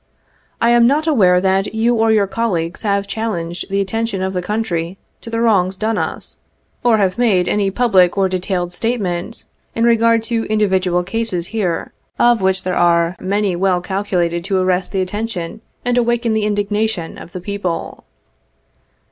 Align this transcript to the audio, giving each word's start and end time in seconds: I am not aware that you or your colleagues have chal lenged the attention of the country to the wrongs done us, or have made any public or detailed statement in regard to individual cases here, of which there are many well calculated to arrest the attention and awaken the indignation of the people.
I 0.59 0.71
am 0.71 0.87
not 0.87 1.05
aware 1.05 1.39
that 1.39 1.75
you 1.75 1.93
or 1.93 2.11
your 2.11 2.25
colleagues 2.25 2.81
have 2.81 3.05
chal 3.05 3.33
lenged 3.33 3.69
the 3.69 3.79
attention 3.81 4.23
of 4.23 4.33
the 4.33 4.41
country 4.41 4.97
to 5.21 5.29
the 5.29 5.39
wrongs 5.41 5.77
done 5.77 5.99
us, 5.99 6.39
or 6.83 6.97
have 6.97 7.19
made 7.19 7.47
any 7.47 7.69
public 7.69 8.17
or 8.17 8.27
detailed 8.27 8.73
statement 8.73 9.43
in 9.75 9.83
regard 9.83 10.23
to 10.23 10.45
individual 10.45 11.03
cases 11.03 11.49
here, 11.53 11.93
of 12.17 12.41
which 12.41 12.63
there 12.63 12.73
are 12.77 13.15
many 13.19 13.55
well 13.55 13.79
calculated 13.79 14.43
to 14.45 14.57
arrest 14.57 14.91
the 14.91 15.01
attention 15.01 15.61
and 15.85 15.99
awaken 15.99 16.33
the 16.33 16.45
indignation 16.45 17.19
of 17.19 17.31
the 17.31 17.39
people. 17.39 18.03